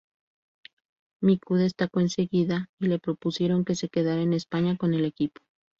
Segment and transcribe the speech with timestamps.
[1.21, 5.41] Miku destacó enseguida y le propusieron que se quedara en España con el equipo.